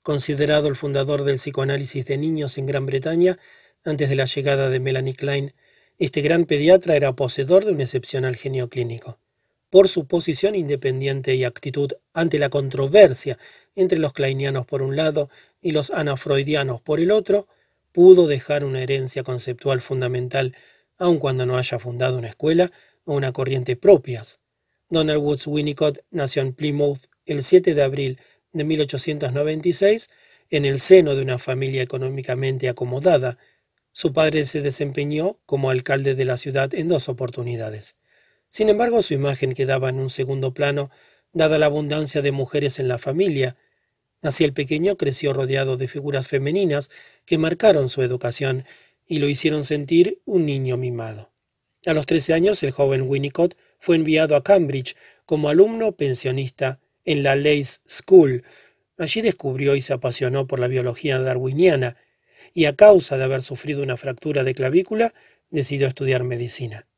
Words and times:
Considerado 0.00 0.68
el 0.68 0.76
fundador 0.76 1.24
del 1.24 1.38
psicoanálisis 1.38 2.06
de 2.06 2.16
niños 2.16 2.56
en 2.56 2.66
Gran 2.66 2.86
Bretaña 2.86 3.36
antes 3.84 4.08
de 4.08 4.14
la 4.14 4.26
llegada 4.26 4.70
de 4.70 4.78
Melanie 4.78 5.14
Klein, 5.14 5.54
este 5.98 6.20
gran 6.20 6.44
pediatra 6.44 6.94
era 6.94 7.16
poseedor 7.16 7.64
de 7.64 7.72
un 7.72 7.80
excepcional 7.80 8.36
genio 8.36 8.68
clínico. 8.68 9.18
Por 9.70 9.88
su 9.88 10.06
posición 10.06 10.54
independiente 10.54 11.34
y 11.34 11.42
actitud 11.42 11.90
ante 12.14 12.38
la 12.38 12.48
controversia 12.48 13.40
entre 13.74 13.98
los 13.98 14.12
kleinianos 14.12 14.66
por 14.66 14.82
un 14.82 14.94
lado 14.94 15.26
y 15.60 15.72
los 15.72 15.90
anafreudianos 15.90 16.80
por 16.80 17.00
el 17.00 17.10
otro, 17.10 17.48
pudo 17.90 18.28
dejar 18.28 18.62
una 18.62 18.82
herencia 18.82 19.24
conceptual 19.24 19.80
fundamental, 19.80 20.54
aun 20.96 21.18
cuando 21.18 21.44
no 21.44 21.58
haya 21.58 21.80
fundado 21.80 22.18
una 22.18 22.28
escuela 22.28 22.70
una 23.14 23.32
corriente 23.32 23.76
propias. 23.76 24.40
Donald 24.88 25.20
Woods 25.20 25.46
Winnicott 25.46 25.98
nació 26.10 26.42
en 26.42 26.52
Plymouth 26.52 27.06
el 27.24 27.42
7 27.42 27.74
de 27.74 27.82
abril 27.82 28.20
de 28.52 28.64
1896 28.64 30.10
en 30.50 30.64
el 30.64 30.80
seno 30.80 31.14
de 31.14 31.22
una 31.22 31.38
familia 31.38 31.82
económicamente 31.82 32.68
acomodada. 32.68 33.38
Su 33.92 34.12
padre 34.12 34.44
se 34.44 34.60
desempeñó 34.60 35.38
como 35.46 35.70
alcalde 35.70 36.14
de 36.14 36.24
la 36.24 36.36
ciudad 36.36 36.74
en 36.74 36.88
dos 36.88 37.08
oportunidades. 37.08 37.96
Sin 38.48 38.68
embargo, 38.68 39.02
su 39.02 39.14
imagen 39.14 39.54
quedaba 39.54 39.88
en 39.88 39.98
un 39.98 40.10
segundo 40.10 40.52
plano, 40.52 40.90
dada 41.32 41.58
la 41.58 41.66
abundancia 41.66 42.22
de 42.22 42.32
mujeres 42.32 42.78
en 42.78 42.88
la 42.88 42.98
familia, 42.98 43.56
Así 44.22 44.44
el 44.44 44.52
pequeño 44.52 44.96
creció 44.96 45.32
rodeado 45.32 45.76
de 45.76 45.88
figuras 45.88 46.26
femeninas 46.26 46.90
que 47.24 47.38
marcaron 47.38 47.88
su 47.88 48.02
educación 48.02 48.64
y 49.06 49.18
lo 49.18 49.28
hicieron 49.28 49.64
sentir 49.64 50.20
un 50.24 50.46
niño 50.46 50.76
mimado. 50.76 51.32
A 51.86 51.94
los 51.94 52.04
trece 52.04 52.34
años 52.34 52.64
el 52.64 52.72
joven 52.72 53.02
Winnicott 53.02 53.56
fue 53.78 53.94
enviado 53.94 54.34
a 54.34 54.42
Cambridge 54.42 54.96
como 55.24 55.48
alumno 55.48 55.92
pensionista 55.92 56.80
en 57.04 57.22
la 57.22 57.36
Leys 57.36 57.80
School. 57.86 58.42
Allí 58.98 59.20
descubrió 59.20 59.76
y 59.76 59.80
se 59.80 59.92
apasionó 59.92 60.48
por 60.48 60.58
la 60.58 60.66
biología 60.66 61.20
darwiniana 61.20 61.96
y 62.52 62.64
a 62.64 62.74
causa 62.74 63.16
de 63.16 63.22
haber 63.22 63.40
sufrido 63.40 63.84
una 63.84 63.96
fractura 63.96 64.42
de 64.42 64.56
clavícula 64.56 65.14
decidió 65.50 65.86
estudiar 65.86 66.24
medicina. 66.24 66.88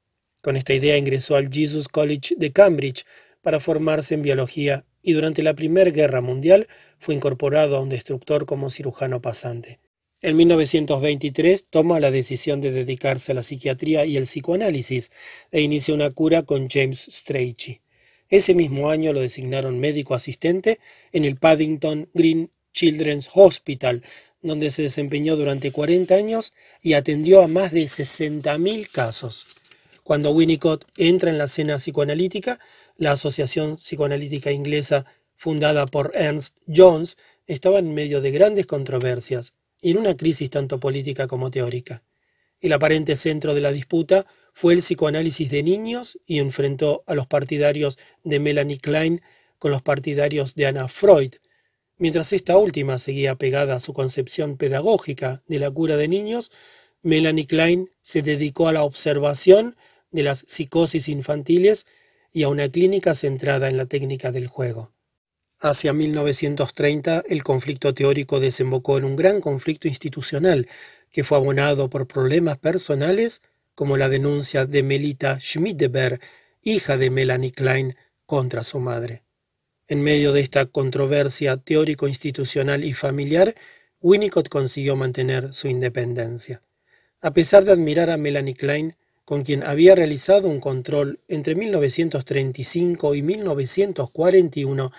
Con 0.41 0.57
esta 0.57 0.73
idea 0.73 0.97
ingresó 0.97 1.37
al 1.37 1.53
Jesus 1.53 1.89
College 1.89 2.37
de 2.39 2.53
Cambridge 2.53 3.05
para 3.43 3.61
formarse 3.61 4.15
en 4.15 4.23
biología 4.23 4.87
y 5.03 5.13
durante 5.13 5.43
la 5.43 5.53
Primera 5.53 5.91
Guerra 5.91 6.23
Mundial 6.23 6.67
fue 6.99 7.15
incorporado 7.15 7.77
a 7.77 7.81
un 7.81 7.91
destructor 7.91 8.47
como 8.47 8.71
cirujano 8.71 9.21
pasante. 9.21 9.81
En 10.21 10.37
1923 10.37 11.67
toma 11.71 12.01
la 12.01 12.11
decisión 12.11 12.61
de 12.61 12.73
dedicarse 12.73 13.31
a 13.31 13.37
la 13.37 13.45
psiquiatría 13.45 14.05
y 14.05 14.17
el 14.17 14.25
psicoanálisis 14.25 15.13
e 15.53 15.61
inicia 15.61 15.95
una 15.95 16.11
cura 16.11 16.43
con 16.43 16.69
James 16.69 17.07
Strachey. 17.09 17.83
Ese 18.29 18.53
mismo 18.53 18.91
año 18.91 19.13
lo 19.13 19.21
designaron 19.21 19.79
médico 19.79 20.17
asistente 20.17 20.81
en 21.13 21.25
el 21.25 21.37
Paddington 21.37 22.11
Green 22.15 22.51
Children's 22.73 23.31
Hospital, 23.33 24.03
donde 24.43 24.73
se 24.73 24.83
desempeñó 24.83 25.37
durante 25.37 25.71
40 25.71 26.17
años 26.17 26.53
y 26.83 26.95
atendió 26.95 27.41
a 27.41 27.47
más 27.47 27.71
de 27.71 27.85
60.000 27.85 28.91
casos. 28.91 29.47
Cuando 30.03 30.33
Winnicott 30.33 30.85
entra 30.97 31.31
en 31.31 31.39
la 31.39 31.45
escena 31.45 31.77
psicoanalítica, 31.77 32.59
la 32.97 33.13
Asociación 33.13 33.77
Psicoanalítica 33.77 34.51
Inglesa, 34.51 35.07
fundada 35.37 35.87
por 35.87 36.11
Ernst 36.17 36.57
Jones, 36.67 37.19
estaba 37.47 37.79
en 37.79 37.95
medio 37.95 38.21
de 38.21 38.33
grandes 38.33 38.67
controversias 38.67 39.55
y 39.81 39.91
en 39.91 39.99
una 39.99 40.17
crisis 40.17 40.51
tanto 40.51 40.81
política 40.81 41.27
como 41.27 41.51
teórica. 41.51 42.03
El 42.61 42.73
aparente 42.73 43.17
centro 43.17 43.55
de 43.55 43.61
la 43.61 43.73
disputa 43.73 44.27
fue 44.53 44.75
el 44.75 44.81
psicoanálisis 44.81 45.51
de 45.51 45.63
niños 45.63 46.19
y 46.27 46.41
enfrentó 46.41 47.05
a 47.07 47.15
los 47.15 47.27
partidarios 47.27 47.99
de 48.25 48.41
Melanie 48.41 48.79
Klein 48.79 49.21
con 49.59 49.71
los 49.71 49.83
partidarios 49.83 50.55
de 50.55 50.67
Anna 50.67 50.89
Freud, 50.89 51.35
mientras 51.99 52.33
esta 52.33 52.57
última 52.57 52.99
seguía 52.99 53.37
pegada 53.37 53.77
a 53.77 53.81
su 53.81 53.93
concepción 53.93 54.57
pedagógica 54.57 55.43
de 55.47 55.59
la 55.59 55.71
cura 55.71 55.97
de 55.97 56.09
niños, 56.09 56.51
Melanie 57.03 57.47
Klein 57.47 57.89
se 58.03 58.23
dedicó 58.23 58.69
a 58.69 58.73
la 58.73 58.83
observación 58.83 59.77
de 60.11 60.23
las 60.23 60.45
psicosis 60.47 61.09
infantiles 61.09 61.87
y 62.33 62.43
a 62.43 62.49
una 62.49 62.69
clínica 62.69 63.15
centrada 63.15 63.69
en 63.69 63.77
la 63.77 63.87
técnica 63.87 64.33
del 64.33 64.47
juego. 64.47 64.93
Hacia 65.61 65.93
1930 65.93 67.25
el 67.29 67.43
conflicto 67.43 67.93
teórico 67.93 68.39
desembocó 68.39 68.97
en 68.97 69.05
un 69.05 69.17
gran 69.17 69.41
conflicto 69.41 69.89
institucional 69.89 70.69
que 71.11 71.25
fue 71.25 71.37
abonado 71.37 71.91
por 71.91 72.07
problemas 72.07 72.59
personales 72.59 73.43
como 73.75 73.97
la 73.97 74.09
denuncia 74.09 74.67
de 74.67 74.83
Melita 74.83 75.39
Schmidberg, 75.41 76.21
hija 76.63 76.97
de 76.97 77.11
Melanie 77.11 77.51
Klein, 77.51 77.97
contra 78.25 78.63
su 78.63 78.79
madre. 78.79 79.25
En 79.89 80.03
medio 80.03 80.33
de 80.33 80.41
esta 80.41 80.67
controversia 80.67 81.57
teórico-institucional 81.57 82.85
y 82.85 82.93
familiar, 82.93 83.55
Winnicott 84.01 84.49
consiguió 84.49 84.95
mantener 84.97 85.55
su 85.55 85.67
independencia. 85.67 86.63
A 87.21 87.33
pesar 87.33 87.65
de 87.65 87.73
admirar 87.73 88.11
a 88.11 88.17
Melanie 88.17 88.55
Klein, 88.55 88.97
con 89.25 89.43
quien 89.43 89.63
había 89.63 89.95
realizado 89.95 90.49
un 90.49 90.61
control 90.61 91.21
entre 91.29 91.55
1935 91.55 93.15
y 93.15 93.23
1941, 93.23 94.91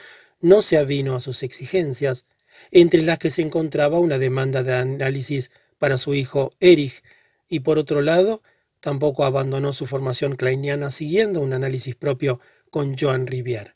no 0.41 0.61
se 0.61 0.77
avino 0.77 1.15
a 1.15 1.19
sus 1.19 1.43
exigencias, 1.43 2.25
entre 2.71 3.01
las 3.01 3.19
que 3.19 3.29
se 3.29 3.41
encontraba 3.41 3.99
una 3.99 4.17
demanda 4.17 4.63
de 4.63 4.73
análisis 4.73 5.51
para 5.77 5.97
su 5.97 6.13
hijo 6.13 6.51
Erich, 6.59 7.03
y 7.47 7.61
por 7.61 7.79
otro 7.79 8.01
lado, 8.01 8.41
tampoco 8.79 9.25
abandonó 9.25 9.73
su 9.73 9.85
formación 9.87 10.35
kleiniana 10.35 10.91
siguiendo 10.91 11.41
un 11.41 11.53
análisis 11.53 11.95
propio 11.95 12.39
con 12.69 12.95
Joan 12.97 13.27
Rivière. 13.27 13.75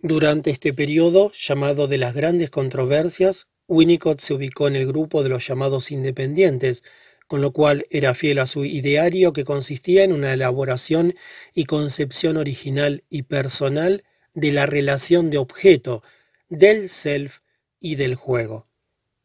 Durante 0.00 0.50
este 0.50 0.72
periodo, 0.72 1.30
llamado 1.32 1.86
de 1.86 1.98
las 1.98 2.14
grandes 2.14 2.48
controversias, 2.48 3.48
Winnicott 3.68 4.20
se 4.20 4.34
ubicó 4.34 4.66
en 4.66 4.76
el 4.76 4.86
grupo 4.86 5.22
de 5.22 5.28
los 5.28 5.46
llamados 5.46 5.90
independientes, 5.90 6.82
con 7.28 7.40
lo 7.42 7.52
cual 7.52 7.86
era 7.90 8.14
fiel 8.14 8.38
a 8.38 8.46
su 8.46 8.64
ideario 8.64 9.32
que 9.32 9.44
consistía 9.44 10.02
en 10.02 10.12
una 10.12 10.32
elaboración 10.32 11.14
y 11.54 11.66
concepción 11.66 12.36
original 12.38 13.04
y 13.08 13.22
personal 13.22 14.02
de 14.34 14.52
la 14.52 14.66
relación 14.66 15.30
de 15.30 15.38
objeto, 15.38 16.02
del 16.48 16.88
self 16.88 17.38
y 17.80 17.96
del 17.96 18.14
juego. 18.14 18.66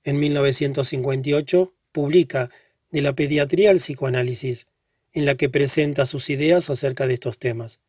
En 0.03 0.19
1958 0.19 1.73
publica 1.91 2.49
De 2.91 3.01
la 3.01 3.13
pediatría 3.13 3.71
al 3.71 3.77
psicoanálisis, 3.77 4.67
en 5.11 5.25
la 5.25 5.35
que 5.35 5.49
presenta 5.49 6.05
sus 6.05 6.29
ideas 6.29 6.69
acerca 6.69 7.07
de 7.07 7.15
estos 7.15 7.37
temas. 7.39 7.79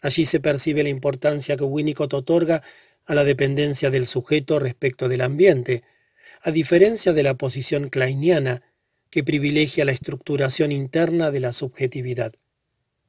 Allí 0.00 0.24
se 0.24 0.40
percibe 0.40 0.82
la 0.82 0.88
importancia 0.88 1.56
que 1.56 1.64
Winnicott 1.64 2.14
otorga 2.14 2.62
a 3.06 3.14
la 3.14 3.24
dependencia 3.24 3.90
del 3.90 4.06
sujeto 4.06 4.58
respecto 4.58 5.08
del 5.08 5.22
ambiente, 5.22 5.82
a 6.42 6.50
diferencia 6.50 7.12
de 7.12 7.22
la 7.22 7.34
posición 7.34 7.88
kleiniana 7.88 8.62
que 9.10 9.24
privilegia 9.24 9.84
la 9.84 9.92
estructuración 9.92 10.72
interna 10.72 11.30
de 11.30 11.40
la 11.40 11.52
subjetividad. 11.52 12.34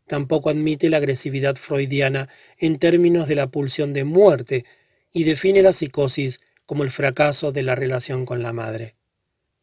Tampoco 0.07 0.49
admite 0.49 0.89
la 0.89 0.97
agresividad 0.97 1.55
freudiana 1.55 2.29
en 2.57 2.79
términos 2.79 3.27
de 3.27 3.35
la 3.35 3.47
pulsión 3.47 3.93
de 3.93 4.05
muerte 4.05 4.65
y 5.13 5.25
define 5.25 5.61
la 5.61 5.73
psicosis 5.73 6.39
como 6.65 6.83
el 6.83 6.89
fracaso 6.89 7.51
de 7.51 7.63
la 7.63 7.75
relación 7.75 8.25
con 8.25 8.41
la 8.41 8.53
madre. 8.53 8.95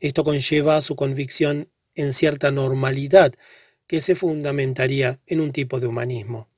Esto 0.01 0.23
conlleva 0.23 0.77
a 0.77 0.83
su 0.83 0.97
convicción 0.97 1.69
en 1.95 2.13
cierta 2.13 2.51
normalidad 2.51 3.33
que 3.87 4.01
se 4.01 4.17
fundamentaría 4.17 5.21
en 5.27 5.41
un 5.41 5.53
tipo 5.53 5.81
de 5.81 5.87
humanismo. 5.87 6.49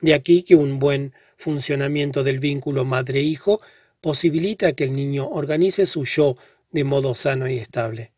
De 0.00 0.14
aquí 0.14 0.42
que 0.42 0.54
un 0.54 0.78
buen 0.78 1.12
funcionamiento 1.36 2.24
del 2.24 2.38
vínculo 2.38 2.84
madre-hijo 2.84 3.60
posibilita 4.00 4.72
que 4.72 4.84
el 4.84 4.94
niño 4.94 5.28
organice 5.28 5.86
su 5.86 6.04
yo 6.04 6.36
de 6.70 6.84
modo 6.84 7.14
sano 7.14 7.48
y 7.48 7.58
estable. 7.58 8.12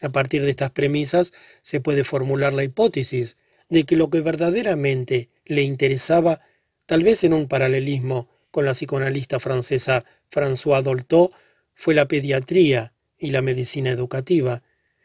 A 0.00 0.10
partir 0.10 0.42
de 0.42 0.50
estas 0.50 0.70
premisas 0.70 1.32
se 1.62 1.80
puede 1.80 2.04
formular 2.04 2.52
la 2.52 2.64
hipótesis 2.64 3.36
de 3.68 3.84
que 3.84 3.96
lo 3.96 4.10
que 4.10 4.20
verdaderamente 4.20 5.30
le 5.44 5.62
interesaba, 5.62 6.40
tal 6.86 7.02
vez 7.02 7.24
en 7.24 7.32
un 7.32 7.48
paralelismo 7.48 8.28
con 8.50 8.64
la 8.64 8.72
psicoanalista 8.72 9.40
francesa 9.40 10.04
François 10.30 10.82
Dolto, 10.82 11.32
fue 11.74 11.94
la 11.94 12.08
pediatría 12.08 12.92
y 13.18 13.30
la 13.30 13.42
medicina 13.42 13.90
educativa, 13.90 14.62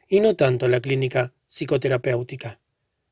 y 0.08 0.20
no 0.20 0.36
tanto 0.36 0.68
la 0.68 0.80
clínica 0.80 1.34
psicoterapéutica. 1.48 2.60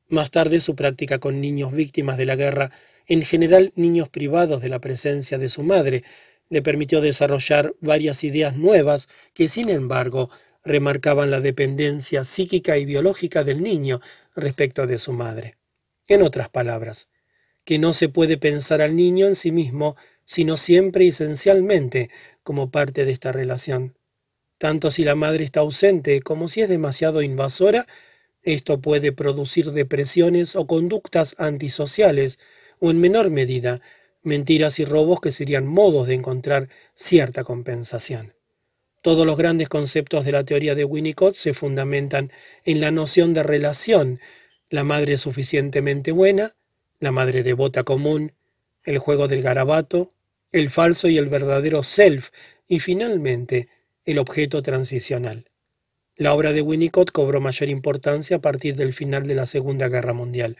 Más 0.08 0.30
tarde 0.30 0.60
su 0.60 0.74
práctica 0.74 1.18
con 1.18 1.40
niños 1.40 1.72
víctimas 1.72 2.18
de 2.18 2.26
la 2.26 2.36
guerra, 2.36 2.70
en 3.06 3.22
general 3.22 3.72
niños 3.76 4.08
privados 4.08 4.62
de 4.62 4.68
la 4.68 4.80
presencia 4.80 5.38
de 5.38 5.48
su 5.48 5.62
madre, 5.62 6.04
le 6.48 6.62
permitió 6.62 7.00
desarrollar 7.00 7.74
varias 7.80 8.24
ideas 8.24 8.56
nuevas 8.56 9.08
que, 9.32 9.48
sin 9.48 9.68
embargo, 9.68 10.30
remarcaban 10.64 11.30
la 11.30 11.40
dependencia 11.40 12.24
psíquica 12.24 12.78
y 12.78 12.84
biológica 12.84 13.42
del 13.42 13.62
niño 13.62 14.00
respecto 14.34 14.86
de 14.86 14.98
su 14.98 15.12
madre. 15.12 15.56
En 16.08 16.22
otras 16.22 16.48
palabras, 16.48 17.08
que 17.64 17.78
no 17.78 17.92
se 17.92 18.08
puede 18.08 18.38
pensar 18.38 18.82
al 18.82 18.96
niño 18.96 19.26
en 19.26 19.36
sí 19.36 19.52
mismo, 19.52 19.96
sino 20.24 20.56
siempre 20.56 21.04
y 21.04 21.08
esencialmente 21.08 22.10
como 22.42 22.70
parte 22.70 23.04
de 23.04 23.12
esta 23.12 23.32
relación. 23.32 23.96
Tanto 24.58 24.90
si 24.90 25.04
la 25.04 25.14
madre 25.14 25.44
está 25.44 25.60
ausente 25.60 26.20
como 26.22 26.48
si 26.48 26.60
es 26.60 26.68
demasiado 26.68 27.22
invasora, 27.22 27.86
esto 28.42 28.80
puede 28.80 29.12
producir 29.12 29.70
depresiones 29.72 30.56
o 30.56 30.66
conductas 30.66 31.34
antisociales, 31.38 32.38
o 32.80 32.90
en 32.90 33.00
menor 33.00 33.30
medida, 33.30 33.80
mentiras 34.22 34.78
y 34.80 34.84
robos 34.84 35.20
que 35.20 35.30
serían 35.30 35.66
modos 35.66 36.08
de 36.08 36.14
encontrar 36.14 36.68
cierta 36.94 37.44
compensación. 37.44 38.34
Todos 39.02 39.26
los 39.26 39.36
grandes 39.36 39.68
conceptos 39.68 40.24
de 40.24 40.30
la 40.30 40.44
teoría 40.44 40.76
de 40.76 40.84
Winnicott 40.84 41.34
se 41.34 41.54
fundamentan 41.54 42.30
en 42.64 42.80
la 42.80 42.92
noción 42.92 43.34
de 43.34 43.42
relación, 43.42 44.20
la 44.70 44.84
madre 44.84 45.18
suficientemente 45.18 46.12
buena, 46.12 46.54
la 47.00 47.10
madre 47.10 47.42
devota 47.42 47.82
común, 47.82 48.32
el 48.84 48.98
juego 48.98 49.26
del 49.26 49.42
garabato, 49.42 50.14
el 50.52 50.70
falso 50.70 51.08
y 51.08 51.18
el 51.18 51.28
verdadero 51.28 51.82
self, 51.82 52.30
y 52.68 52.78
finalmente 52.78 53.68
el 54.04 54.20
objeto 54.20 54.62
transicional. 54.62 55.50
La 56.14 56.32
obra 56.32 56.52
de 56.52 56.62
Winnicott 56.62 57.10
cobró 57.10 57.40
mayor 57.40 57.70
importancia 57.70 58.36
a 58.36 58.40
partir 58.40 58.76
del 58.76 58.92
final 58.92 59.26
de 59.26 59.34
la 59.34 59.46
Segunda 59.46 59.88
Guerra 59.88 60.12
Mundial, 60.12 60.56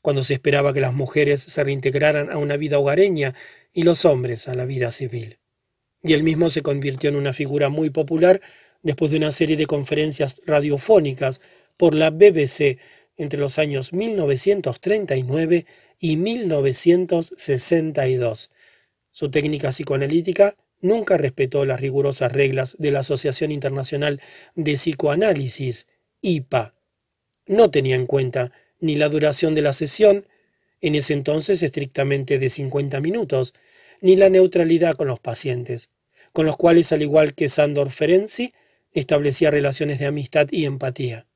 cuando 0.00 0.22
se 0.22 0.34
esperaba 0.34 0.72
que 0.72 0.80
las 0.80 0.94
mujeres 0.94 1.42
se 1.42 1.64
reintegraran 1.64 2.30
a 2.30 2.38
una 2.38 2.56
vida 2.56 2.78
hogareña 2.78 3.34
y 3.72 3.82
los 3.82 4.04
hombres 4.04 4.46
a 4.46 4.54
la 4.54 4.64
vida 4.64 4.92
civil. 4.92 5.39
Y 6.02 6.14
él 6.14 6.22
mismo 6.22 6.48
se 6.50 6.62
convirtió 6.62 7.10
en 7.10 7.16
una 7.16 7.32
figura 7.32 7.68
muy 7.68 7.90
popular 7.90 8.40
después 8.82 9.10
de 9.10 9.18
una 9.18 9.32
serie 9.32 9.56
de 9.56 9.66
conferencias 9.66 10.40
radiofónicas 10.46 11.40
por 11.76 11.94
la 11.94 12.10
BBC 12.10 12.78
entre 13.16 13.38
los 13.38 13.58
años 13.58 13.92
1939 13.92 15.66
y 15.98 16.16
1962. 16.16 18.50
Su 19.10 19.30
técnica 19.30 19.70
psicoanalítica 19.70 20.56
nunca 20.80 21.18
respetó 21.18 21.64
las 21.64 21.80
rigurosas 21.80 22.32
reglas 22.32 22.76
de 22.78 22.90
la 22.90 23.00
Asociación 23.00 23.50
Internacional 23.50 24.20
de 24.54 24.74
Psicoanálisis, 24.74 25.86
IPA. 26.22 26.74
No 27.46 27.70
tenía 27.70 27.96
en 27.96 28.06
cuenta 28.06 28.52
ni 28.80 28.96
la 28.96 29.08
duración 29.08 29.54
de 29.54 29.62
la 29.62 29.74
sesión, 29.74 30.26
en 30.80 30.94
ese 30.94 31.12
entonces 31.12 31.62
estrictamente 31.62 32.38
de 32.38 32.48
50 32.48 33.00
minutos, 33.00 33.52
ni 34.00 34.16
la 34.16 34.28
neutralidad 34.28 34.96
con 34.96 35.08
los 35.08 35.20
pacientes, 35.20 35.90
con 36.32 36.46
los 36.46 36.56
cuales, 36.56 36.92
al 36.92 37.02
igual 37.02 37.34
que 37.34 37.48
Sandor 37.48 37.90
Ferenczi, 37.90 38.52
establecía 38.92 39.50
relaciones 39.50 39.98
de 39.98 40.06
amistad 40.06 40.48
y 40.50 40.64
empatía. 40.64 41.26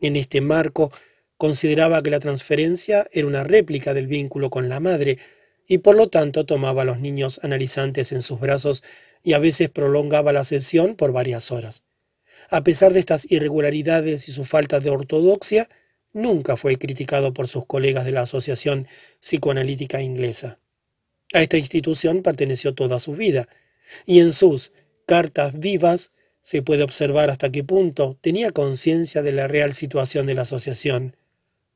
En 0.00 0.16
este 0.16 0.40
marco, 0.40 0.92
consideraba 1.36 2.02
que 2.02 2.10
la 2.10 2.20
transferencia 2.20 3.06
era 3.12 3.26
una 3.26 3.44
réplica 3.44 3.94
del 3.94 4.06
vínculo 4.06 4.50
con 4.50 4.68
la 4.68 4.80
madre, 4.80 5.18
y 5.68 5.78
por 5.78 5.96
lo 5.96 6.08
tanto 6.08 6.46
tomaba 6.46 6.82
a 6.82 6.84
los 6.84 7.00
niños 7.00 7.40
analizantes 7.42 8.12
en 8.12 8.22
sus 8.22 8.38
brazos 8.38 8.84
y 9.22 9.32
a 9.32 9.38
veces 9.38 9.68
prolongaba 9.68 10.32
la 10.32 10.44
sesión 10.44 10.94
por 10.94 11.12
varias 11.12 11.50
horas. 11.50 11.82
A 12.50 12.62
pesar 12.62 12.92
de 12.92 13.00
estas 13.00 13.30
irregularidades 13.30 14.28
y 14.28 14.32
su 14.32 14.44
falta 14.44 14.78
de 14.78 14.90
ortodoxia, 14.90 15.68
nunca 16.12 16.56
fue 16.56 16.76
criticado 16.76 17.34
por 17.34 17.48
sus 17.48 17.66
colegas 17.66 18.04
de 18.04 18.12
la 18.12 18.22
Asociación 18.22 18.86
Psicoanalítica 19.20 20.00
Inglesa. 20.00 20.60
A 21.32 21.42
esta 21.42 21.58
institución 21.58 22.22
perteneció 22.22 22.74
toda 22.74 23.00
su 23.00 23.12
vida, 23.12 23.48
y 24.04 24.20
en 24.20 24.32
sus 24.32 24.72
cartas 25.06 25.58
vivas 25.58 26.12
se 26.42 26.62
puede 26.62 26.82
observar 26.82 27.30
hasta 27.30 27.50
qué 27.50 27.64
punto 27.64 28.16
tenía 28.20 28.52
conciencia 28.52 29.22
de 29.22 29.32
la 29.32 29.48
real 29.48 29.72
situación 29.72 30.26
de 30.26 30.34
la 30.34 30.42
asociación. 30.42 31.16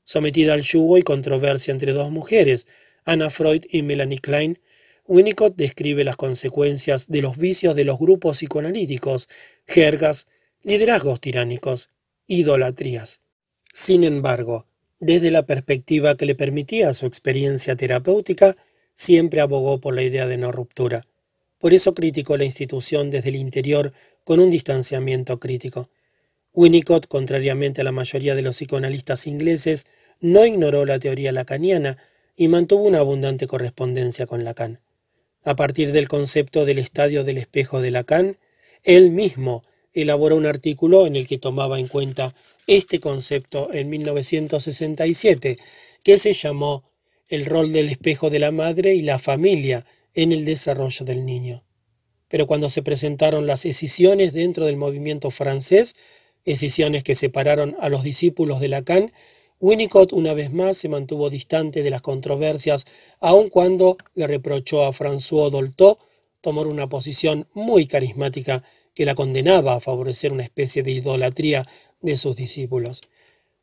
Sometida 0.05 0.55
al 0.55 0.63
yugo 0.63 0.99
y 0.99 1.03
controversia 1.03 1.73
entre 1.73 1.93
dos 1.93 2.11
mujeres, 2.11 2.67
Anna 3.05 3.31
Freud 3.31 3.65
y 3.69 3.83
Melanie 3.83 4.19
Klein, 4.19 4.59
Winnicott 5.07 5.57
describe 5.57 6.05
las 6.05 6.17
consecuencias 6.17 7.09
de 7.09 7.21
los 7.21 7.37
vicios 7.37 7.75
de 7.75 7.85
los 7.85 7.99
grupos 7.99 8.39
psicoanalíticos, 8.39 9.29
jergas, 9.67 10.29
liderazgos 10.63 11.21
tiránicos, 11.21 11.91
idolatrías. 12.29 13.21
Sin 13.73 14.05
embargo, 14.05 14.67
desde 15.01 15.33
la 15.33 15.47
perspectiva 15.47 16.17
que 16.17 16.27
le 16.27 16.37
permitía 16.37 16.93
su 16.93 17.07
experiencia 17.07 17.75
terapéutica, 17.75 18.57
siempre 18.95 19.41
abogó 19.41 19.81
por 19.81 19.95
la 19.95 20.03
idea 20.03 20.27
de 20.27 20.37
no 20.37 20.53
ruptura. 20.53 21.07
Por 21.59 21.75
eso 21.75 21.95
criticó 21.95 22.37
la 22.37 22.45
institución 22.45 23.11
desde 23.11 23.31
el 23.31 23.37
interior 23.37 23.93
con 24.25 24.41
un 24.41 24.51
distanciamiento 24.51 25.39
crítico. 25.39 25.91
Winnicott, 26.53 27.07
contrariamente 27.07 27.83
a 27.83 27.85
la 27.85 27.93
mayoría 27.93 28.35
de 28.35 28.43
los 28.43 28.57
psicoanalistas 28.57 29.27
ingleses, 29.27 29.87
no 30.21 30.45
ignoró 30.45 30.85
la 30.85 30.99
teoría 30.99 31.33
lacaniana, 31.33 31.99
y 32.41 32.49
mantuvo 32.49 32.85
una 32.85 33.01
abundante 33.01 33.47
correspondencia 33.47 34.27
con 34.27 34.45
Lacan. 34.45 34.81
A 35.45 35.57
partir 35.57 35.93
del 35.93 36.09
concepto 36.09 36.65
del 36.65 36.79
estadio 36.79 37.23
del 37.23 37.37
espejo 37.37 37.83
de 37.83 37.91
Lacan, 37.91 38.39
él 38.83 39.11
mismo 39.11 39.63
elaboró 39.93 40.37
un 40.37 40.47
artículo 40.47 41.07
en 41.07 41.17
el 41.17 41.27
que 41.27 41.37
tomaba 41.37 41.79
en 41.79 41.87
cuenta 41.87 42.35
este 42.67 42.99
concepto 42.99 43.71
en 43.73 43.91
1967, 43.91 45.59
que 46.03 46.19
se 46.19 46.33
llamó 46.33 46.90
El 47.31 47.47
rol 47.47 47.73
del 47.73 47.89
espejo 47.89 48.29
de 48.29 48.41
la 48.41 48.51
madre 48.51 48.95
y 48.95 49.01
la 49.01 49.19
familia 49.19 49.87
en 50.15 50.33
el 50.33 50.45
desarrollo 50.45 51.07
del 51.07 51.25
niño. 51.25 51.65
Pero 52.29 52.47
cuando 52.47 52.69
se 52.69 52.83
presentaron 52.83 53.47
las 53.47 53.65
escisiones 53.65 54.35
dentro 54.35 54.67
del 54.67 54.77
movimiento 54.77 55.31
francés, 55.31 55.95
escisiones 56.45 57.05
que 57.05 57.15
separaron 57.15 57.75
a 57.81 57.89
los 57.89 58.03
discípulos 58.03 58.61
de 58.61 58.69
Lacan 58.69 59.13
Winnicott 59.61 60.15
una 60.15 60.33
vez 60.33 60.51
más 60.51 60.79
se 60.79 60.89
mantuvo 60.89 61.29
distante 61.29 61.83
de 61.83 61.91
las 61.91 62.01
controversias, 62.01 62.87
aun 63.21 63.51
cuando 63.51 63.99
le 64.15 64.27
reprochó 64.27 64.85
a 64.85 64.93
François 64.93 65.51
Dolto 65.51 65.99
tomar 66.41 66.67
una 66.67 66.89
posición 66.89 67.47
muy 67.53 67.87
carismática 67.87 68.65
que 68.95 69.05
la 69.05 69.15
condenaba 69.15 69.75
a 69.75 69.81
favorecer 69.81 70.33
una 70.33 70.45
especie 70.45 70.83
de 70.83 70.93
idolatría 70.93 71.67
de 72.01 72.17
sus 72.17 72.37
discípulos. 72.37 73.03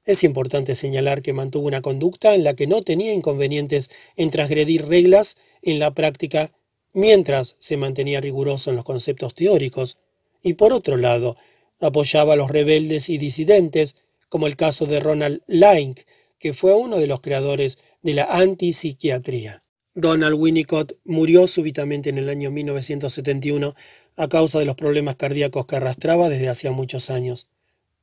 Es 0.07 0.23
importante 0.23 0.73
señalar 0.73 1.21
que 1.21 1.33
mantuvo 1.33 1.67
una 1.67 1.81
conducta 1.81 2.33
en 2.33 2.45
la 2.45 2.53
que 2.53 2.65
no 2.65 2.81
tenía 2.81 3.11
inconvenientes 3.11 3.89
en 4.15 4.31
transgredir 4.31 4.85
reglas 4.85 5.35
en 5.61 5.79
la 5.79 5.93
práctica 5.93 6.53
mientras 6.93 7.57
se 7.59 7.75
mantenía 7.75 8.21
riguroso 8.21 8.69
en 8.69 8.77
los 8.77 8.85
conceptos 8.85 9.35
teóricos, 9.35 9.97
y 10.41 10.53
por 10.53 10.71
otro 10.71 10.95
lado, 10.95 11.35
apoyaba 11.81 12.33
a 12.33 12.35
los 12.37 12.49
rebeldes 12.49 13.09
y 13.09 13.17
disidentes, 13.17 13.97
como 14.29 14.47
el 14.47 14.55
caso 14.55 14.85
de 14.85 15.01
Ronald 15.01 15.41
Link, 15.45 15.99
que 16.39 16.53
fue 16.53 16.73
uno 16.73 16.99
de 16.99 17.07
los 17.07 17.19
creadores 17.19 17.77
de 18.01 18.13
la 18.13 18.23
antipsiquiatría. 18.23 19.61
Donald 19.93 20.35
Winnicott 20.35 20.93
murió 21.03 21.47
súbitamente 21.47 22.11
en 22.11 22.17
el 22.17 22.29
año 22.29 22.49
1971 22.49 23.75
a 24.15 24.29
causa 24.29 24.59
de 24.59 24.65
los 24.65 24.75
problemas 24.75 25.17
cardíacos 25.17 25.65
que 25.65 25.75
arrastraba 25.75 26.29
desde 26.29 26.47
hacía 26.47 26.71
muchos 26.71 27.09
años. 27.09 27.47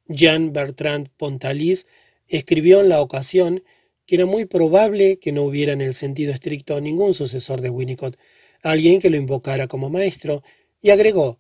Jean 0.07 0.53
Bertrand 0.53 1.09
Pontalis 1.17 1.87
escribió 2.29 2.81
en 2.81 2.89
la 2.89 3.01
ocasión 3.01 3.63
que 4.07 4.17
era 4.17 4.27
muy 4.27 4.45
probable 4.45 5.19
que 5.19 5.33
no 5.33 5.43
hubiera 5.45 5.73
en 5.73 5.81
el 5.81 5.95
sentido 5.95 6.33
estricto 6.33 6.81
ningún 6.81 7.15
sucesor 7.15 7.61
de 7.61 7.71
Winnicott, 7.71 8.17
alguien 8.63 9.01
que 9.01 9.11
lo 9.11 9.17
invocara 9.17 9.67
como 9.67 9.89
maestro, 9.89 10.43
y 10.81 10.91
agregó, 10.91 11.39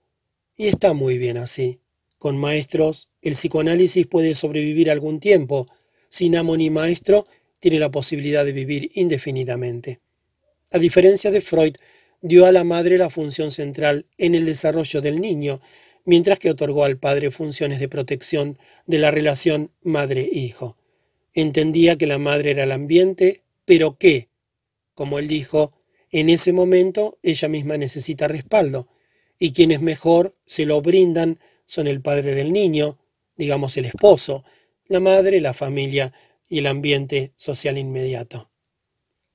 y 0.56 0.68
está 0.68 0.94
muy 0.94 1.18
bien 1.18 1.36
así. 1.36 1.80
Con 2.16 2.38
maestros, 2.38 3.10
el 3.20 3.34
psicoanálisis 3.34 4.06
puede 4.06 4.34
sobrevivir 4.34 4.90
algún 4.90 5.20
tiempo. 5.20 5.68
Sin 6.08 6.36
amo 6.36 6.56
ni 6.56 6.70
maestro, 6.70 7.26
tiene 7.58 7.78
la 7.78 7.90
posibilidad 7.90 8.44
de 8.44 8.52
vivir 8.52 8.90
indefinidamente. 8.94 10.00
A 10.70 10.78
diferencia 10.78 11.30
de 11.30 11.42
Freud, 11.42 11.76
dio 12.22 12.46
a 12.46 12.52
la 12.52 12.64
madre 12.64 12.96
la 12.96 13.10
función 13.10 13.50
central 13.50 14.06
en 14.16 14.34
el 14.34 14.46
desarrollo 14.46 15.02
del 15.02 15.20
niño, 15.20 15.60
mientras 16.04 16.38
que 16.38 16.50
otorgó 16.50 16.84
al 16.84 16.98
padre 16.98 17.30
funciones 17.30 17.80
de 17.80 17.88
protección 17.88 18.58
de 18.86 18.98
la 18.98 19.10
relación 19.10 19.70
madre-hijo. 19.82 20.76
Entendía 21.32 21.96
que 21.96 22.06
la 22.06 22.18
madre 22.18 22.52
era 22.52 22.64
el 22.64 22.72
ambiente, 22.72 23.42
pero 23.64 23.96
que, 23.98 24.28
como 24.94 25.18
él 25.18 25.28
dijo, 25.28 25.72
en 26.10 26.28
ese 26.28 26.52
momento 26.52 27.18
ella 27.22 27.48
misma 27.48 27.76
necesita 27.76 28.28
respaldo, 28.28 28.88
y 29.38 29.52
quienes 29.52 29.80
mejor 29.80 30.36
se 30.46 30.64
lo 30.64 30.80
brindan 30.80 31.40
son 31.64 31.88
el 31.88 32.00
padre 32.00 32.34
del 32.34 32.52
niño, 32.52 32.98
digamos 33.36 33.76
el 33.76 33.86
esposo, 33.86 34.44
la 34.86 35.00
madre, 35.00 35.40
la 35.40 35.54
familia 35.54 36.12
y 36.48 36.58
el 36.58 36.66
ambiente 36.66 37.32
social 37.36 37.78
inmediato. 37.78 38.53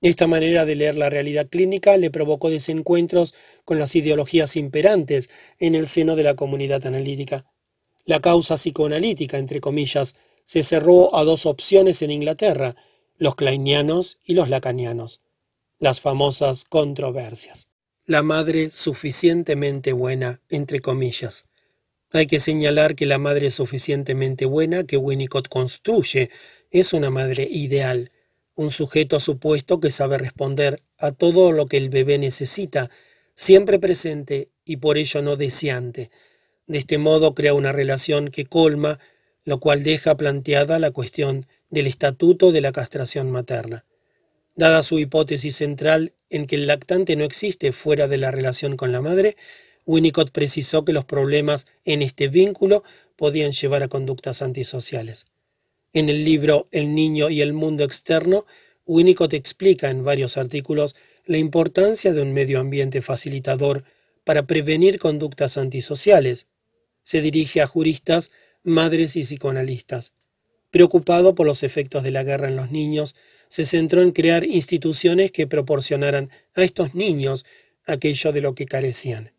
Esta 0.01 0.27
manera 0.27 0.65
de 0.65 0.75
leer 0.75 0.95
la 0.95 1.09
realidad 1.09 1.49
clínica 1.49 1.97
le 1.97 2.09
provocó 2.09 2.49
desencuentros 2.49 3.33
con 3.65 3.79
las 3.79 3.95
ideologías 3.95 4.55
imperantes 4.55 5.29
en 5.59 5.75
el 5.75 5.87
seno 5.87 6.15
de 6.15 6.23
la 6.23 6.35
comunidad 6.35 6.85
analítica. 6.87 7.45
La 8.05 8.21
causa 8.21 8.55
psicoanalítica, 8.55 9.37
entre 9.37 9.59
comillas, 9.59 10.15
se 10.45 10.63
cerró 10.63 11.15
a 11.15 11.23
dos 11.25 11.45
opciones 11.45 12.01
en 12.01 12.11
Inglaterra, 12.11 12.75
los 13.17 13.35
kleinianos 13.35 14.19
y 14.23 14.33
los 14.33 14.49
lacanianos, 14.49 15.21
las 15.77 15.99
famosas 15.99 16.63
controversias. 16.63 17.67
La 18.05 18.23
madre 18.23 18.71
suficientemente 18.71 19.91
buena, 19.91 20.41
entre 20.49 20.79
comillas. 20.79 21.45
Hay 22.11 22.25
que 22.25 22.39
señalar 22.39 22.95
que 22.95 23.05
la 23.05 23.19
madre 23.19 23.51
suficientemente 23.51 24.45
buena 24.45 24.85
que 24.85 24.97
Winnicott 24.97 25.49
construye 25.49 26.31
es 26.71 26.93
una 26.93 27.11
madre 27.11 27.47
ideal, 27.51 28.11
un 28.59 28.71
sujeto 28.71 29.21
supuesto 29.21 29.79
que 29.79 29.89
sabe 29.89 30.17
responder 30.17 30.83
a 30.97 31.13
todo 31.13 31.53
lo 31.53 31.65
que 31.65 31.77
el 31.77 31.87
bebé 31.87 32.17
necesita, 32.17 32.91
siempre 33.33 33.79
presente 33.79 34.49
y 34.65 34.77
por 34.77 34.97
ello 34.97 35.21
no 35.21 35.37
deseante. 35.37 36.11
De 36.67 36.77
este 36.77 36.97
modo 36.97 37.33
crea 37.35 37.53
una 37.53 37.71
relación 37.71 38.27
que 38.27 38.43
colma, 38.43 38.99
lo 39.45 39.61
cual 39.61 39.83
deja 39.83 40.17
planteada 40.17 40.77
la 40.77 40.91
cuestión 40.91 41.45
del 41.69 41.87
estatuto 41.87 42.51
de 42.51 42.59
la 42.59 42.73
castración 42.73 43.31
materna. 43.31 43.85
Dada 44.57 44.83
su 44.83 44.99
hipótesis 44.99 45.55
central 45.55 46.11
en 46.29 46.45
que 46.45 46.57
el 46.57 46.67
lactante 46.67 47.15
no 47.15 47.23
existe 47.23 47.71
fuera 47.71 48.09
de 48.09 48.17
la 48.17 48.29
relación 48.29 48.75
con 48.75 48.91
la 48.91 48.99
madre, 48.99 49.37
Winnicott 49.85 50.31
precisó 50.31 50.83
que 50.83 50.91
los 50.91 51.05
problemas 51.05 51.65
en 51.85 52.01
este 52.01 52.27
vínculo 52.27 52.83
podían 53.15 53.53
llevar 53.53 53.83
a 53.83 53.87
conductas 53.87 54.41
antisociales. 54.41 55.27
En 55.93 56.07
el 56.07 56.23
libro 56.23 56.65
El 56.71 56.93
niño 56.93 57.29
y 57.29 57.41
el 57.41 57.53
mundo 57.53 57.83
externo, 57.83 58.45
Winnicott 58.85 59.33
explica 59.33 59.89
en 59.89 60.03
varios 60.03 60.37
artículos 60.37 60.95
la 61.25 61.37
importancia 61.37 62.13
de 62.13 62.21
un 62.21 62.31
medio 62.31 62.59
ambiente 62.59 63.01
facilitador 63.01 63.83
para 64.23 64.45
prevenir 64.45 64.99
conductas 64.99 65.57
antisociales. 65.57 66.47
Se 67.01 67.21
dirige 67.21 67.61
a 67.61 67.67
juristas, 67.67 68.29
madres 68.63 69.15
y 69.15 69.21
psicoanalistas. 69.21 70.13
Preocupado 70.69 71.33
por 71.33 71.47
los 71.47 71.63
efectos 71.63 72.03
de 72.03 72.11
la 72.11 72.23
guerra 72.23 72.49
en 72.49 72.55
los 72.55 72.69
niños, 72.69 73.15
se 73.47 73.65
centró 73.65 74.03
en 74.03 74.11
crear 74.11 74.43
instituciones 74.43 75.31
que 75.31 75.47
proporcionaran 75.47 76.29
a 76.55 76.63
estos 76.63 76.93
niños 76.93 77.45
aquello 77.87 78.31
de 78.31 78.41
lo 78.41 78.53
que 78.53 78.67
carecían. 78.67 79.31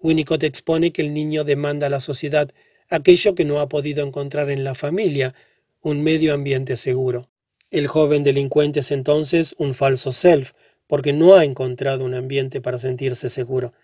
Winnicott 0.00 0.42
expone 0.42 0.90
que 0.90 1.02
el 1.02 1.14
niño 1.14 1.44
demanda 1.44 1.86
a 1.86 1.90
la 1.90 2.00
sociedad 2.00 2.50
aquello 2.90 3.36
que 3.36 3.44
no 3.44 3.60
ha 3.60 3.68
podido 3.68 4.04
encontrar 4.04 4.50
en 4.50 4.64
la 4.64 4.74
familia, 4.74 5.34
un 5.84 6.02
medio 6.02 6.32
ambiente 6.32 6.78
seguro. 6.78 7.28
El 7.70 7.88
joven 7.88 8.24
delincuente 8.24 8.80
es 8.80 8.90
entonces 8.90 9.54
un 9.58 9.74
falso 9.74 10.12
self, 10.12 10.52
porque 10.86 11.12
no 11.12 11.34
ha 11.34 11.44
encontrado 11.44 12.06
un 12.06 12.14
ambiente 12.14 12.62
para 12.62 12.78
sentirse 12.78 13.28
seguro. 13.28 13.74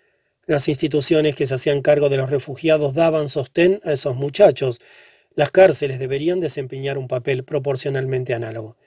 Las 0.47 0.69
instituciones 0.69 1.37
que 1.37 1.45
se 1.45 1.55
hacían 1.55 1.83
cargo 1.83 2.09
de 2.09 2.17
los 2.17 2.31
refugiados 2.31 2.95
daban 2.95 3.29
sostén 3.29 3.83
a 3.85 3.93
esos 3.93 4.17
muchachos. 4.17 4.81
Las 5.35 5.51
cárceles 5.51 5.99
deberían 5.99 6.41
desempeñar 6.41 6.97
un 6.97 7.07
papel 7.07 7.45
proporcionalmente 7.45 8.33
análogo. 8.33 8.79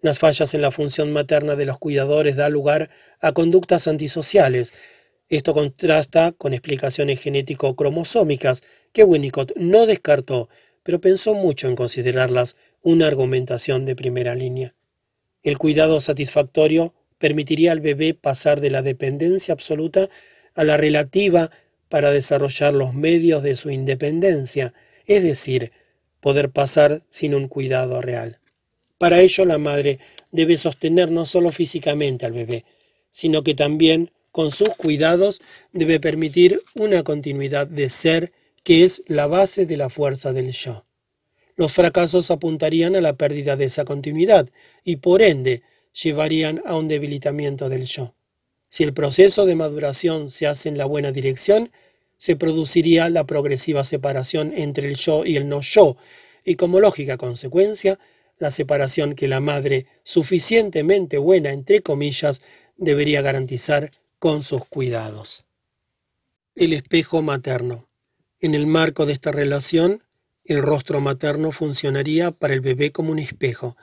Las 0.00 0.18
fallas 0.18 0.52
en 0.52 0.60
la 0.60 0.72
función 0.72 1.12
materna 1.12 1.54
de 1.54 1.66
los 1.66 1.78
cuidadores 1.78 2.34
da 2.34 2.48
lugar 2.48 2.90
a 3.20 3.30
conductas 3.30 3.86
antisociales. 3.86 4.74
Esto 5.28 5.54
contrasta 5.54 6.32
con 6.32 6.52
explicaciones 6.52 7.22
genético-cromosómicas 7.22 8.64
que 8.92 9.04
Winnicott 9.04 9.52
no 9.56 9.86
descartó, 9.86 10.48
pero 10.86 11.00
pensó 11.00 11.34
mucho 11.34 11.66
en 11.66 11.74
considerarlas 11.74 12.54
una 12.80 13.08
argumentación 13.08 13.86
de 13.86 13.96
primera 13.96 14.36
línea. 14.36 14.76
El 15.42 15.58
cuidado 15.58 16.00
satisfactorio 16.00 16.94
permitiría 17.18 17.72
al 17.72 17.80
bebé 17.80 18.14
pasar 18.14 18.60
de 18.60 18.70
la 18.70 18.82
dependencia 18.82 19.52
absoluta 19.52 20.08
a 20.54 20.62
la 20.62 20.76
relativa 20.76 21.50
para 21.88 22.12
desarrollar 22.12 22.72
los 22.72 22.94
medios 22.94 23.42
de 23.42 23.56
su 23.56 23.70
independencia, 23.70 24.74
es 25.06 25.24
decir, 25.24 25.72
poder 26.20 26.50
pasar 26.50 27.02
sin 27.08 27.34
un 27.34 27.48
cuidado 27.48 28.00
real. 28.00 28.38
Para 28.96 29.20
ello 29.20 29.44
la 29.44 29.58
madre 29.58 29.98
debe 30.30 30.56
sostener 30.56 31.10
no 31.10 31.26
solo 31.26 31.50
físicamente 31.50 32.26
al 32.26 32.32
bebé, 32.32 32.64
sino 33.10 33.42
que 33.42 33.54
también 33.54 34.12
con 34.30 34.52
sus 34.52 34.68
cuidados 34.76 35.40
debe 35.72 35.98
permitir 35.98 36.62
una 36.76 37.02
continuidad 37.02 37.66
de 37.66 37.88
ser 37.90 38.32
que 38.66 38.82
es 38.82 39.04
la 39.06 39.28
base 39.28 39.64
de 39.64 39.76
la 39.76 39.90
fuerza 39.90 40.32
del 40.32 40.50
yo. 40.50 40.82
Los 41.54 41.72
fracasos 41.72 42.32
apuntarían 42.32 42.96
a 42.96 43.00
la 43.00 43.16
pérdida 43.16 43.54
de 43.54 43.66
esa 43.66 43.84
continuidad 43.84 44.50
y 44.82 44.96
por 44.96 45.22
ende 45.22 45.62
llevarían 45.92 46.60
a 46.66 46.74
un 46.74 46.88
debilitamiento 46.88 47.68
del 47.68 47.84
yo. 47.84 48.16
Si 48.66 48.82
el 48.82 48.92
proceso 48.92 49.46
de 49.46 49.54
maduración 49.54 50.30
se 50.30 50.48
hace 50.48 50.68
en 50.68 50.78
la 50.78 50.84
buena 50.84 51.12
dirección, 51.12 51.70
se 52.18 52.34
produciría 52.34 53.08
la 53.08 53.24
progresiva 53.24 53.84
separación 53.84 54.52
entre 54.52 54.88
el 54.88 54.96
yo 54.96 55.24
y 55.24 55.36
el 55.36 55.48
no 55.48 55.60
yo, 55.60 55.96
y 56.44 56.56
como 56.56 56.80
lógica 56.80 57.16
consecuencia, 57.16 58.00
la 58.36 58.50
separación 58.50 59.14
que 59.14 59.28
la 59.28 59.38
madre, 59.38 59.86
suficientemente 60.02 61.18
buena, 61.18 61.52
entre 61.52 61.82
comillas, 61.82 62.42
debería 62.76 63.22
garantizar 63.22 63.92
con 64.18 64.42
sus 64.42 64.64
cuidados. 64.64 65.44
El 66.56 66.72
espejo 66.72 67.22
materno. 67.22 67.86
En 68.40 68.54
el 68.54 68.66
marco 68.66 69.06
de 69.06 69.14
esta 69.14 69.32
relación, 69.32 70.02
el 70.44 70.62
rostro 70.62 71.00
materno 71.00 71.52
funcionaría 71.52 72.30
para 72.30 72.52
el 72.52 72.60
bebé 72.60 72.90
como 72.90 73.10
un 73.10 73.18
espejo. 73.18 73.76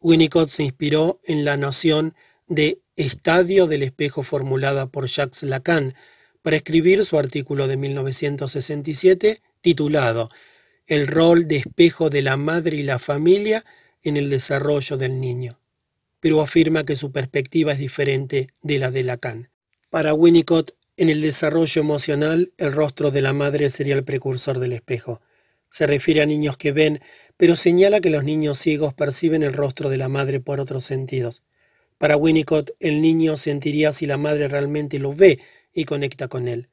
Winnicott 0.00 0.48
se 0.48 0.62
inspiró 0.62 1.20
en 1.24 1.44
la 1.44 1.56
noción 1.56 2.14
de 2.46 2.80
estadio 2.94 3.66
del 3.66 3.82
espejo 3.82 4.22
formulada 4.22 4.86
por 4.86 5.06
Jacques 5.06 5.42
Lacan 5.42 5.94
para 6.42 6.56
escribir 6.56 7.04
su 7.04 7.18
artículo 7.18 7.66
de 7.66 7.76
1967 7.76 9.42
titulado 9.60 10.30
El 10.86 11.08
rol 11.08 11.48
de 11.48 11.56
espejo 11.56 12.08
de 12.08 12.22
la 12.22 12.36
madre 12.36 12.76
y 12.76 12.84
la 12.84 13.00
familia 13.00 13.64
en 14.02 14.16
el 14.16 14.30
desarrollo 14.30 14.96
del 14.96 15.20
niño, 15.20 15.58
pero 16.20 16.40
afirma 16.40 16.84
que 16.84 16.94
su 16.94 17.10
perspectiva 17.10 17.72
es 17.72 17.78
diferente 17.78 18.48
de 18.62 18.78
la 18.78 18.92
de 18.92 19.02
Lacan. 19.02 19.50
Para 19.90 20.14
Winnicott, 20.14 20.77
en 20.98 21.10
el 21.10 21.22
desarrollo 21.22 21.80
emocional, 21.80 22.52
el 22.58 22.72
rostro 22.72 23.12
de 23.12 23.22
la 23.22 23.32
madre 23.32 23.70
sería 23.70 23.94
el 23.94 24.02
precursor 24.02 24.58
del 24.58 24.72
espejo. 24.72 25.20
Se 25.70 25.86
refiere 25.86 26.22
a 26.22 26.26
niños 26.26 26.56
que 26.56 26.72
ven, 26.72 27.00
pero 27.36 27.54
señala 27.54 28.00
que 28.00 28.10
los 28.10 28.24
niños 28.24 28.58
ciegos 28.58 28.94
perciben 28.94 29.44
el 29.44 29.52
rostro 29.52 29.90
de 29.90 29.96
la 29.96 30.08
madre 30.08 30.40
por 30.40 30.58
otros 30.58 30.84
sentidos. 30.84 31.44
Para 31.98 32.16
Winnicott, 32.16 32.72
el 32.80 33.00
niño 33.00 33.36
sentiría 33.36 33.92
si 33.92 34.06
la 34.06 34.16
madre 34.16 34.48
realmente 34.48 34.98
lo 34.98 35.14
ve 35.14 35.38
y 35.72 35.84
conecta 35.84 36.26
con 36.26 36.48
él. 36.48 36.68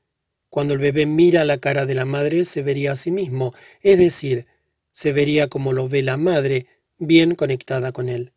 Cuando 0.49 0.73
el 0.73 0.79
bebé 0.79 1.05
mira 1.05 1.45
la 1.45 1.59
cara 1.59 1.85
de 1.85 1.93
la 1.93 2.05
madre, 2.05 2.45
se 2.45 2.63
vería 2.63 2.93
a 2.93 2.95
sí 2.95 3.11
mismo, 3.11 3.53
es 3.81 3.99
decir, 3.99 4.47
se 4.91 5.11
vería 5.11 5.49
como 5.49 5.71
lo 5.71 5.87
ve 5.87 6.01
la 6.01 6.17
madre, 6.17 6.65
bien 6.97 7.35
conectada 7.35 7.91
con 7.91 8.09
él. 8.09 8.33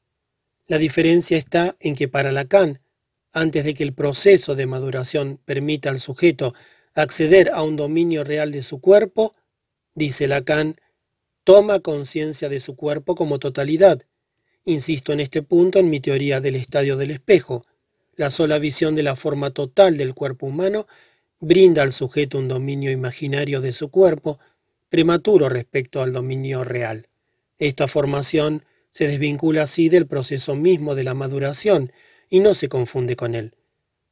La 0.67 0.77
diferencia 0.77 1.39
está 1.39 1.77
en 1.81 1.95
que 1.95 2.09
para 2.09 2.31
Lacan, 2.31 2.81
antes 3.33 3.65
de 3.65 3.75
que 3.75 3.85
el 3.85 3.93
proceso 3.93 4.55
de 4.55 4.67
maduración 4.67 5.39
permita 5.45 5.91
al 5.91 6.01
sujeto 6.01 6.55
acceder 6.95 7.51
a 7.53 7.63
un 7.63 7.77
dominio 7.77 8.25
real 8.25 8.51
de 8.53 8.63
su 8.63 8.81
cuerpo, 8.81 9.35
dice 9.95 10.27
Lacan, 10.27 10.77
toma 11.45 11.81
conciencia 11.81 12.49
de 12.49 12.61
su 12.61 12.77
cuerpo 12.77 13.15
como 13.15 13.39
totalidad. 13.39 14.03
Insisto 14.65 15.13
en 15.13 15.21
este 15.21 15.43
punto 15.43 15.79
en 15.79 15.91
mi 15.91 16.01
teoría 16.01 16.41
del 16.41 16.57
estadio 16.57 16.97
del 16.97 17.11
espejo. 17.11 17.65
La 18.17 18.31
sola 18.31 18.59
visión 18.59 18.95
de 18.95 19.03
la 19.03 19.17
forma 19.17 19.51
total 19.51 19.97
del 19.97 20.15
cuerpo 20.15 20.47
humano 20.47 20.87
brinda 21.41 21.83
al 21.83 21.93
sujeto 21.93 22.39
un 22.39 22.49
dominio 22.49 22.91
imaginario 22.91 23.61
de 23.61 23.73
su 23.73 23.91
cuerpo, 23.91 24.39
prematuro 24.89 25.49
respecto 25.49 26.03
al 26.03 26.13
dominio 26.13 26.65
real. 26.65 27.07
Esta 27.59 27.87
formación 27.87 28.65
se 28.91 29.07
desvincula 29.07 29.63
así 29.63 29.89
del 29.89 30.07
proceso 30.07 30.57
mismo 30.57 30.95
de 30.95 31.05
la 31.05 31.15
maduración 31.15 31.93
y 32.29 32.41
no 32.41 32.55
se 32.55 32.69
confunde 32.69 33.17
con 33.17 33.35
él. 33.35 33.55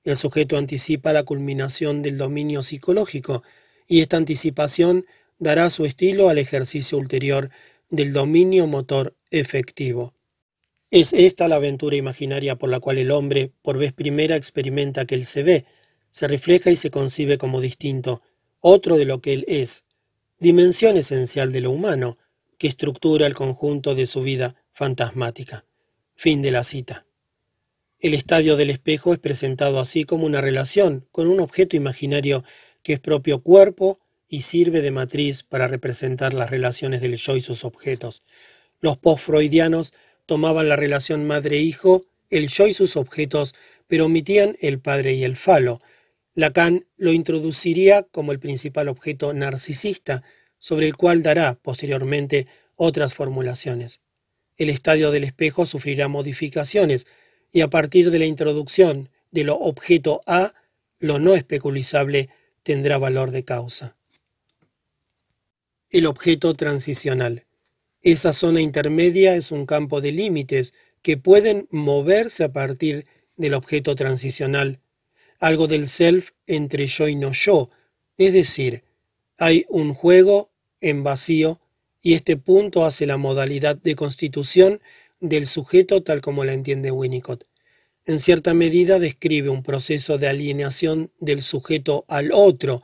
El 0.04 0.16
sujeto 0.16 0.56
anticipa 0.56 1.12
la 1.12 1.24
culminación 1.24 2.02
del 2.02 2.16
dominio 2.18 2.62
psicológico 2.62 3.42
y 3.88 4.00
esta 4.00 4.16
anticipación 4.16 5.04
dará 5.38 5.68
su 5.70 5.84
estilo 5.84 6.28
al 6.28 6.38
ejercicio 6.38 6.98
ulterior 6.98 7.50
del 7.90 8.12
dominio 8.12 8.66
motor 8.66 9.14
efectivo. 9.30 10.14
Es 10.90 11.12
esta 11.12 11.48
la 11.48 11.56
aventura 11.56 11.96
imaginaria 11.96 12.56
por 12.56 12.70
la 12.70 12.80
cual 12.80 12.98
el 12.98 13.10
hombre 13.10 13.50
por 13.62 13.78
vez 13.78 13.92
primera 13.92 14.36
experimenta 14.36 15.04
que 15.04 15.16
él 15.16 15.26
se 15.26 15.42
ve, 15.42 15.64
se 16.10 16.28
refleja 16.28 16.70
y 16.70 16.76
se 16.76 16.90
concibe 16.90 17.38
como 17.38 17.60
distinto, 17.60 18.22
otro 18.60 18.96
de 18.96 19.04
lo 19.04 19.20
que 19.20 19.32
él 19.32 19.44
es, 19.48 19.84
dimensión 20.38 20.96
esencial 20.96 21.52
de 21.52 21.60
lo 21.60 21.70
humano, 21.70 22.16
que 22.58 22.68
estructura 22.68 23.26
el 23.26 23.34
conjunto 23.34 23.94
de 23.94 24.06
su 24.06 24.22
vida 24.22 24.54
fantasmática. 24.72 25.64
Fin 26.14 26.40
de 26.42 26.50
la 26.50 26.64
cita. 26.64 27.05
El 27.98 28.12
estadio 28.12 28.56
del 28.56 28.68
espejo 28.68 29.14
es 29.14 29.18
presentado 29.18 29.80
así 29.80 30.04
como 30.04 30.26
una 30.26 30.42
relación 30.42 31.06
con 31.12 31.28
un 31.28 31.40
objeto 31.40 31.76
imaginario 31.76 32.44
que 32.82 32.92
es 32.92 33.00
propio 33.00 33.42
cuerpo 33.42 33.98
y 34.28 34.42
sirve 34.42 34.82
de 34.82 34.90
matriz 34.90 35.42
para 35.42 35.66
representar 35.66 36.34
las 36.34 36.50
relaciones 36.50 37.00
del 37.00 37.16
yo 37.16 37.36
y 37.36 37.40
sus 37.40 37.64
objetos. 37.64 38.22
Los 38.80 38.98
post-freudianos 38.98 39.94
tomaban 40.26 40.68
la 40.68 40.76
relación 40.76 41.26
madre-hijo, 41.26 42.04
el 42.28 42.48
yo 42.48 42.66
y 42.66 42.74
sus 42.74 42.96
objetos, 42.96 43.54
pero 43.86 44.06
omitían 44.06 44.56
el 44.60 44.78
padre 44.78 45.14
y 45.14 45.24
el 45.24 45.36
falo. 45.36 45.80
Lacan 46.34 46.86
lo 46.96 47.12
introduciría 47.12 48.02
como 48.02 48.32
el 48.32 48.38
principal 48.38 48.88
objeto 48.88 49.32
narcisista, 49.32 50.22
sobre 50.58 50.86
el 50.86 50.96
cual 50.96 51.22
dará 51.22 51.58
posteriormente 51.62 52.46
otras 52.74 53.14
formulaciones. 53.14 54.00
El 54.58 54.68
estadio 54.68 55.10
del 55.12 55.24
espejo 55.24 55.64
sufrirá 55.64 56.08
modificaciones 56.08 57.06
y 57.56 57.62
a 57.62 57.70
partir 57.70 58.10
de 58.10 58.18
la 58.18 58.26
introducción 58.26 59.08
de 59.30 59.42
lo 59.42 59.56
objeto 59.56 60.20
A, 60.26 60.52
lo 60.98 61.18
no 61.18 61.34
especulizable 61.34 62.28
tendrá 62.62 62.98
valor 62.98 63.30
de 63.30 63.44
causa. 63.44 63.96
El 65.88 66.04
objeto 66.04 66.52
transicional. 66.52 67.46
Esa 68.02 68.34
zona 68.34 68.60
intermedia 68.60 69.36
es 69.36 69.52
un 69.52 69.64
campo 69.64 70.02
de 70.02 70.12
límites 70.12 70.74
que 71.00 71.16
pueden 71.16 71.66
moverse 71.70 72.44
a 72.44 72.52
partir 72.52 73.06
del 73.38 73.54
objeto 73.54 73.96
transicional, 73.96 74.80
algo 75.40 75.66
del 75.66 75.88
self 75.88 76.32
entre 76.46 76.86
yo 76.86 77.08
y 77.08 77.14
no 77.14 77.32
yo, 77.32 77.70
es 78.18 78.34
decir, 78.34 78.84
hay 79.38 79.64
un 79.70 79.94
juego 79.94 80.50
en 80.82 81.04
vacío 81.04 81.58
y 82.02 82.12
este 82.12 82.36
punto 82.36 82.84
hace 82.84 83.06
la 83.06 83.16
modalidad 83.16 83.78
de 83.78 83.94
constitución 83.94 84.82
del 85.20 85.46
sujeto 85.46 86.02
tal 86.02 86.20
como 86.20 86.44
la 86.44 86.52
entiende 86.52 86.90
Winnicott. 86.90 87.44
en 88.04 88.20
cierta 88.20 88.54
medida 88.54 89.00
describe 89.00 89.48
un 89.48 89.62
proceso 89.64 90.16
de 90.16 90.28
alienación 90.28 91.10
del 91.18 91.42
sujeto 91.42 92.04
al 92.08 92.30
otro, 92.32 92.80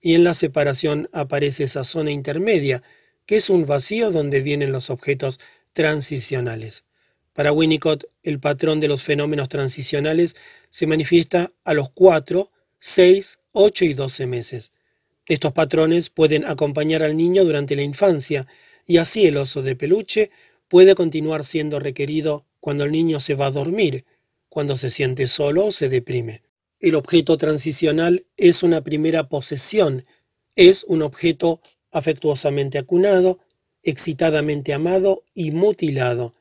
y 0.00 0.14
en 0.14 0.24
la 0.24 0.34
separación 0.34 1.08
aparece 1.12 1.64
esa 1.64 1.84
zona 1.84 2.10
intermedia, 2.10 2.82
que 3.26 3.36
es 3.36 3.50
un 3.50 3.66
vacío 3.66 4.10
donde 4.10 4.40
vienen 4.40 4.72
los 4.72 4.90
objetos 4.90 5.38
transicionales. 5.72 6.84
Para 7.34 7.52
Winnicott, 7.52 8.04
el 8.22 8.40
patrón 8.40 8.80
de 8.80 8.88
los 8.88 9.02
fenómenos 9.02 9.48
transicionales 9.48 10.36
se 10.70 10.86
manifiesta 10.86 11.52
a 11.64 11.74
los 11.74 11.90
4, 11.90 12.50
6, 12.78 13.38
8 13.52 13.84
y 13.84 13.94
12 13.94 14.26
meses. 14.26 14.72
Estos 15.26 15.52
patrones 15.52 16.10
pueden 16.10 16.44
acompañar 16.44 17.02
al 17.02 17.16
niño 17.16 17.44
durante 17.44 17.76
la 17.76 17.82
infancia, 17.82 18.46
y 18.86 18.96
así 18.96 19.26
el 19.26 19.36
oso 19.36 19.62
de 19.62 19.76
peluche 19.76 20.30
puede 20.72 20.94
continuar 20.94 21.44
siendo 21.44 21.80
requerido 21.80 22.46
cuando 22.58 22.84
el 22.84 22.92
niño 22.92 23.20
se 23.20 23.34
va 23.34 23.44
a 23.44 23.50
dormir, 23.50 24.06
cuando 24.48 24.74
se 24.74 24.88
siente 24.88 25.26
solo 25.26 25.66
o 25.66 25.70
se 25.70 25.90
deprime. 25.90 26.40
El 26.80 26.94
objeto 26.94 27.36
transicional 27.36 28.24
es 28.38 28.62
una 28.62 28.80
primera 28.80 29.28
posesión, 29.28 30.06
es 30.56 30.84
un 30.84 31.02
objeto 31.02 31.60
afectuosamente 31.90 32.78
acunado, 32.78 33.38
excitadamente 33.82 34.72
amado 34.72 35.24
y 35.34 35.50
mutilado. 35.50 36.32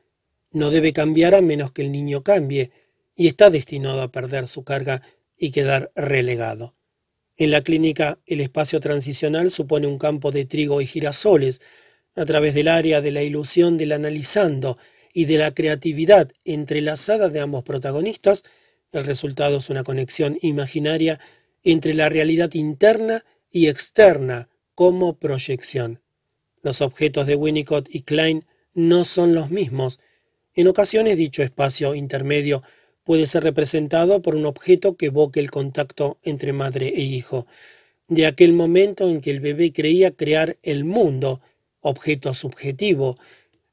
No 0.51 0.69
debe 0.69 0.93
cambiar 0.93 1.35
a 1.35 1.41
menos 1.41 1.73
que 1.73 1.81
el 1.81 1.91
niño 1.91 2.23
cambie, 2.23 2.71
y 3.17 3.27
está 3.27 3.49
destinado 3.49 4.01
a 4.01 4.13
perder 4.13 4.47
su 4.47 4.63
carga 4.63 5.01
y 5.35 5.51
quedar 5.51 5.91
relegado. 5.93 6.71
En 7.35 7.51
la 7.51 7.63
clínica, 7.63 8.17
el 8.25 8.39
espacio 8.39 8.79
transicional 8.79 9.51
supone 9.51 9.87
un 9.87 9.97
campo 9.97 10.31
de 10.31 10.45
trigo 10.45 10.79
y 10.79 10.85
girasoles, 10.87 11.59
a 12.15 12.25
través 12.25 12.53
del 12.53 12.67
área 12.67 13.01
de 13.01 13.11
la 13.11 13.23
ilusión 13.23 13.77
del 13.77 13.91
analizando 13.91 14.77
y 15.13 15.25
de 15.25 15.37
la 15.37 15.53
creatividad 15.53 16.31
entrelazada 16.45 17.29
de 17.29 17.39
ambos 17.39 17.63
protagonistas, 17.63 18.43
el 18.91 19.05
resultado 19.05 19.57
es 19.57 19.69
una 19.69 19.83
conexión 19.83 20.37
imaginaria 20.41 21.19
entre 21.63 21.93
la 21.93 22.09
realidad 22.09 22.53
interna 22.53 23.23
y 23.49 23.67
externa 23.67 24.49
como 24.75 25.17
proyección. 25.17 26.01
Los 26.61 26.81
objetos 26.81 27.27
de 27.27 27.35
Winnicott 27.35 27.87
y 27.89 28.01
Klein 28.01 28.45
no 28.73 29.05
son 29.05 29.33
los 29.33 29.49
mismos. 29.49 29.99
En 30.53 30.67
ocasiones 30.67 31.17
dicho 31.17 31.43
espacio 31.43 31.95
intermedio 31.95 32.63
puede 33.03 33.27
ser 33.27 33.43
representado 33.43 34.21
por 34.21 34.35
un 34.35 34.45
objeto 34.45 34.95
que 34.95 35.07
evoque 35.07 35.39
el 35.39 35.51
contacto 35.51 36.17
entre 36.23 36.53
madre 36.53 36.89
e 36.89 37.01
hijo, 37.01 37.47
de 38.07 38.25
aquel 38.25 38.53
momento 38.53 39.09
en 39.09 39.21
que 39.21 39.31
el 39.31 39.39
bebé 39.39 39.71
creía 39.71 40.11
crear 40.11 40.57
el 40.63 40.83
mundo, 40.83 41.41
objeto 41.81 42.33
subjetivo, 42.33 43.17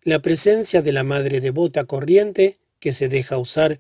la 0.03 0.21
presencia 0.21 0.83
de 0.83 0.93
la 0.93 1.05
madre 1.05 1.41
devota 1.41 1.85
corriente 1.85 2.59
que 2.81 2.93
se 2.93 3.09
deja 3.09 3.38
usar 3.38 3.79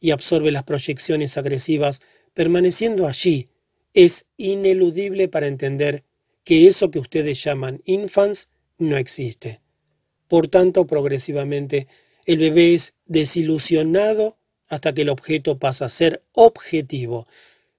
y 0.00 0.12
absorbe 0.12 0.50
las 0.50 0.64
proyecciones 0.64 1.36
agresivas 1.36 2.00
permaneciendo 2.34 3.06
allí, 3.06 3.48
es 3.94 4.26
ineludible 4.36 5.28
para 5.28 5.46
entender 5.46 6.04
que 6.44 6.68
eso 6.68 6.90
que 6.90 6.98
ustedes 6.98 7.42
llaman 7.42 7.82
infants 7.84 8.48
no 8.78 8.96
existe. 8.96 9.60
Por 10.28 10.48
tanto, 10.48 10.86
progresivamente, 10.86 11.88
el 12.24 12.38
bebé 12.38 12.74
es 12.74 12.94
desilusionado 13.06 14.38
hasta 14.68 14.94
que 14.94 15.02
el 15.02 15.08
objeto 15.08 15.58
pasa 15.58 15.86
a 15.86 15.88
ser 15.88 16.22
objetivo. 16.32 17.26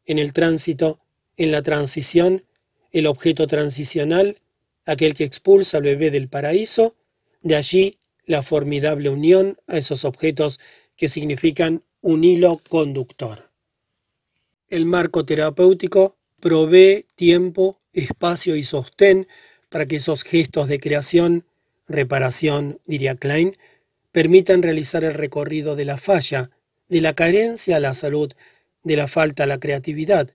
En 0.05 0.19
el 0.19 0.33
tránsito, 0.33 0.99
en 1.37 1.51
la 1.51 1.61
transición, 1.61 2.43
el 2.91 3.07
objeto 3.07 3.47
transicional, 3.47 4.41
aquel 4.85 5.13
que 5.13 5.23
expulsa 5.23 5.77
al 5.77 5.83
bebé 5.83 6.11
del 6.11 6.27
paraíso, 6.27 6.95
de 7.41 7.55
allí 7.55 7.97
la 8.25 8.43
formidable 8.43 9.09
unión 9.09 9.57
a 9.67 9.77
esos 9.77 10.05
objetos 10.05 10.59
que 10.95 11.09
significan 11.09 11.83
un 12.01 12.23
hilo 12.23 12.61
conductor. 12.69 13.51
El 14.69 14.85
marco 14.85 15.25
terapéutico 15.25 16.17
provee 16.39 17.05
tiempo, 17.15 17.81
espacio 17.93 18.55
y 18.55 18.63
sostén 18.63 19.27
para 19.69 19.85
que 19.85 19.97
esos 19.97 20.23
gestos 20.23 20.67
de 20.67 20.79
creación, 20.79 21.45
reparación, 21.87 22.79
diría 22.85 23.15
Klein, 23.15 23.57
permitan 24.11 24.61
realizar 24.61 25.03
el 25.03 25.13
recorrido 25.13 25.75
de 25.75 25.85
la 25.85 25.97
falla, 25.97 26.51
de 26.87 27.01
la 27.01 27.13
carencia 27.13 27.77
a 27.77 27.79
la 27.79 27.93
salud, 27.93 28.33
de 28.83 28.95
la 28.95 29.07
falta 29.07 29.43
a 29.43 29.47
la 29.47 29.59
creatividad, 29.59 30.31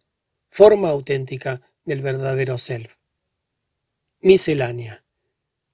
forma 0.49 0.89
auténtica 0.89 1.61
del 1.85 2.03
verdadero 2.03 2.59
self. 2.59 2.96
Miscelánea. 4.21 5.05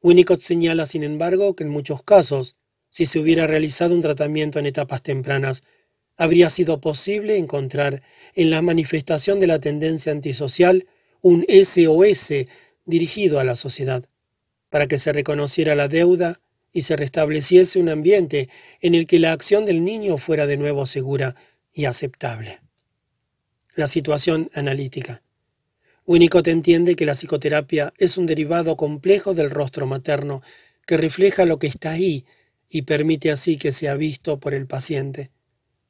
Winnicott 0.02 0.40
señala, 0.40 0.86
sin 0.86 1.04
embargo, 1.04 1.54
que 1.54 1.64
en 1.64 1.70
muchos 1.70 2.02
casos, 2.02 2.56
si 2.90 3.06
se 3.06 3.20
hubiera 3.20 3.46
realizado 3.46 3.94
un 3.94 4.02
tratamiento 4.02 4.58
en 4.58 4.66
etapas 4.66 5.02
tempranas, 5.02 5.62
habría 6.16 6.50
sido 6.50 6.80
posible 6.80 7.38
encontrar 7.38 8.02
en 8.34 8.50
la 8.50 8.60
manifestación 8.60 9.38
de 9.40 9.46
la 9.46 9.60
tendencia 9.60 10.12
antisocial 10.12 10.86
un 11.20 11.46
SOS 11.48 12.46
dirigido 12.84 13.38
a 13.38 13.44
la 13.44 13.54
sociedad, 13.54 14.04
para 14.70 14.88
que 14.88 14.98
se 14.98 15.12
reconociera 15.12 15.76
la 15.76 15.86
deuda 15.86 16.40
y 16.72 16.82
se 16.82 16.96
restableciese 16.96 17.78
un 17.78 17.88
ambiente 17.88 18.48
en 18.80 18.94
el 18.94 19.06
que 19.06 19.20
la 19.20 19.32
acción 19.32 19.66
del 19.66 19.84
niño 19.84 20.18
fuera 20.18 20.46
de 20.46 20.56
nuevo 20.56 20.86
segura 20.86 21.36
y 21.72 21.84
aceptable. 21.84 22.60
La 23.76 23.86
situación 23.86 24.50
analítica. 24.52 25.22
Winnicott 26.04 26.48
entiende 26.48 26.96
que 26.96 27.06
la 27.06 27.14
psicoterapia 27.14 27.92
es 27.96 28.18
un 28.18 28.26
derivado 28.26 28.76
complejo 28.76 29.34
del 29.34 29.50
rostro 29.50 29.86
materno 29.86 30.42
que 30.86 30.96
refleja 30.96 31.44
lo 31.44 31.58
que 31.58 31.68
está 31.68 31.92
ahí 31.92 32.26
y 32.68 32.82
permite 32.82 33.30
así 33.30 33.56
que 33.56 33.70
sea 33.70 33.94
visto 33.94 34.40
por 34.40 34.54
el 34.54 34.66
paciente. 34.66 35.30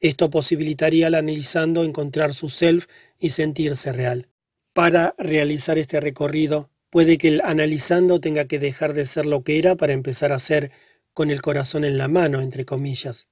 Esto 0.01 0.31
posibilitaría 0.31 1.07
al 1.07 1.15
analizando 1.15 1.85
encontrar 1.85 2.35
su 2.35 2.49
self 2.49 2.87
y 3.19 3.31
sentirse 3.31 3.93
real. 3.93 4.29
Para 4.75 5.15
realizar 5.17 5.79
este 5.79 6.01
recorrido, 6.01 6.71
puede 6.91 7.17
que 7.17 7.29
el 7.29 7.41
analizando 7.43 8.21
tenga 8.21 8.47
que 8.47 8.59
dejar 8.59 8.93
de 8.93 9.07
ser 9.07 9.27
lo 9.27 9.43
que 9.43 9.59
era 9.59 9.77
para 9.77 9.93
empezar 9.93 10.33
a 10.33 10.39
ser 10.39 10.73
con 11.15 11.31
el 11.31 11.41
corazón 11.41 11.85
en 11.85 11.99
la 11.99 12.09
mano, 12.09 12.41
entre 12.41 12.65
comillas. 12.65 13.29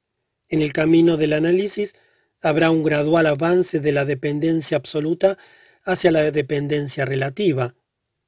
En 0.49 0.63
el 0.63 0.73
camino 0.73 1.17
del 1.17 1.33
análisis 1.33 1.95
habrá 2.41 2.71
un 2.71 2.83
gradual 2.83 3.27
avance 3.27 3.81
de 3.81 3.93
la 3.93 4.05
dependencia 4.05 4.77
absoluta 4.77 5.37
hacia 5.85 6.11
la 6.11 6.31
dependencia 6.31 7.05
relativa, 7.05 7.75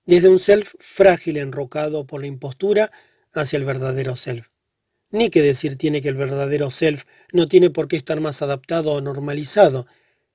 desde 0.04 0.28
un 0.28 0.38
self 0.38 0.74
frágil 0.78 1.36
enrocado 1.36 2.06
por 2.06 2.20
la 2.20 2.26
impostura 2.26 2.90
hacia 3.32 3.56
el 3.56 3.64
verdadero 3.64 4.16
self. 4.16 4.48
Ni 5.10 5.30
que 5.30 5.42
decir 5.42 5.76
tiene 5.76 6.00
que 6.00 6.08
el 6.08 6.16
verdadero 6.16 6.70
self 6.70 7.04
no 7.32 7.46
tiene 7.46 7.70
por 7.70 7.86
qué 7.86 7.96
estar 7.96 8.20
más 8.20 8.42
adaptado 8.42 8.92
o 8.92 9.00
normalizado. 9.00 9.86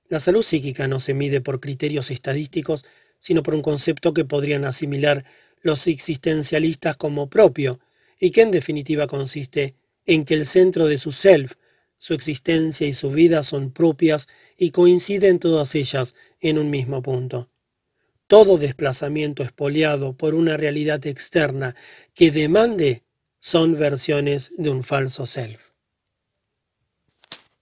La 0.07 0.19
salud 0.19 0.43
psíquica 0.43 0.87
no 0.87 0.99
se 0.99 1.13
mide 1.13 1.41
por 1.41 1.59
criterios 1.59 2.11
estadísticos, 2.11 2.85
sino 3.19 3.43
por 3.43 3.55
un 3.55 3.61
concepto 3.61 4.13
que 4.13 4.25
podrían 4.25 4.65
asimilar 4.65 5.25
los 5.61 5.87
existencialistas 5.87 6.95
como 6.95 7.29
propio, 7.29 7.79
y 8.19 8.31
que 8.31 8.41
en 8.41 8.51
definitiva 8.51 9.07
consiste 9.07 9.75
en 10.05 10.23
que 10.23 10.35
el 10.35 10.45
centro 10.45 10.85
de 10.85 10.97
su 10.97 11.11
self, 11.11 11.53
su 11.97 12.13
existencia 12.13 12.87
y 12.87 12.93
su 12.93 13.11
vida 13.11 13.43
son 13.43 13.71
propias 13.71 14.27
y 14.57 14.71
coinciden 14.71 15.39
todas 15.39 15.75
ellas 15.75 16.15
en 16.39 16.57
un 16.57 16.69
mismo 16.69 17.01
punto. 17.01 17.49
Todo 18.27 18.57
desplazamiento 18.57 19.43
espoliado 19.43 20.17
por 20.17 20.35
una 20.35 20.57
realidad 20.57 21.05
externa 21.07 21.75
que 22.13 22.31
demande 22.31 23.03
son 23.39 23.79
versiones 23.79 24.51
de 24.57 24.69
un 24.69 24.83
falso 24.83 25.25
self. 25.25 25.66